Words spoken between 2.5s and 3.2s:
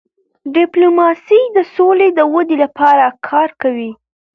لپاره